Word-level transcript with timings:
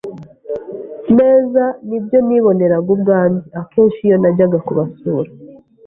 neza 1.17 1.63
n’ibyo 1.87 2.17
niboneraga 2.27 2.89
ubwanjye 2.95 3.47
akenshi 3.61 3.99
iyo 4.07 4.17
najyaga 4.21 4.57
kubasura 4.67 5.29